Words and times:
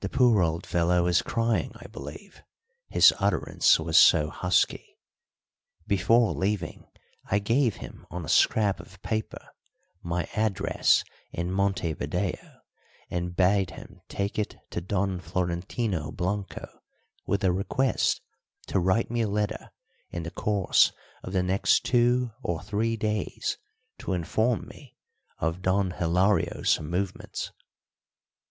The 0.00 0.10
poor 0.10 0.42
old 0.42 0.66
fellow 0.66 1.04
was 1.04 1.22
crying, 1.22 1.72
I 1.76 1.86
believe, 1.86 2.42
his 2.90 3.14
utterance 3.18 3.80
was 3.80 3.96
so 3.96 4.28
husky. 4.28 4.98
Before 5.86 6.34
leaving 6.34 6.86
I 7.30 7.38
gave 7.38 7.76
him 7.76 8.06
on 8.10 8.22
a 8.22 8.28
scrap 8.28 8.80
of 8.80 9.00
paper 9.00 9.38
my 10.02 10.28
address 10.36 11.04
in 11.32 11.50
Montevideo, 11.50 12.60
and 13.08 13.34
bade 13.34 13.70
him 13.70 14.02
take 14.10 14.38
it 14.38 14.58
to 14.72 14.82
Don 14.82 15.20
Florentino 15.20 16.12
Blanco 16.12 16.68
with 17.24 17.42
a 17.42 17.50
request 17.50 18.20
to 18.66 18.78
write 18.78 19.10
me 19.10 19.22
a 19.22 19.26
letter 19.26 19.70
in 20.10 20.24
the 20.24 20.30
course 20.30 20.92
of 21.22 21.32
the 21.32 21.42
next 21.42 21.82
two 21.82 22.30
or 22.42 22.62
three 22.62 22.94
days 22.98 23.56
to 24.00 24.12
inform 24.12 24.66
me 24.68 24.98
of 25.38 25.62
Don 25.62 25.92
Hilario's 25.92 26.78
movements. 26.78 27.52